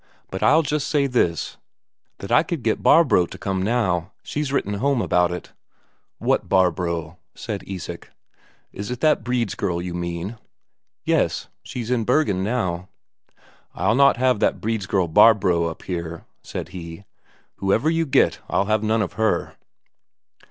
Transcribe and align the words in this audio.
"But 0.31 0.41
I'll 0.41 0.63
just 0.63 0.87
say 0.89 1.05
this: 1.05 1.57
that 2.17 2.31
I 2.31 2.41
could 2.41 2.63
get 2.63 2.81
Barbro 2.81 3.27
to 3.27 3.37
come 3.37 3.61
now; 3.61 4.13
she's 4.23 4.51
written 4.51 4.73
home 4.81 4.99
about 4.99 5.31
it." 5.31 5.51
"What 6.17 6.49
Barbro?" 6.49 7.17
said 7.35 7.63
Isak. 7.67 8.09
"Is 8.73 8.89
it 8.89 8.99
that 9.01 9.23
Brede's 9.23 9.53
girl 9.53 9.79
you 9.79 9.93
mean?" 9.93 10.39
"Yes. 11.03 11.49
She's 11.61 11.91
in 11.91 12.03
Bergen 12.03 12.43
now." 12.43 12.89
"I'll 13.75 13.93
not 13.93 14.17
have 14.17 14.39
that 14.39 14.59
Brede's 14.59 14.87
girl 14.87 15.07
Barbro 15.07 15.65
up 15.65 15.83
here," 15.83 16.25
said 16.41 16.69
he. 16.69 17.05
"Whoever 17.57 17.87
you 17.87 18.07
get, 18.07 18.39
I'll 18.49 18.65
have 18.65 18.81
none 18.81 19.03
of 19.03 19.13
her." 19.21 19.55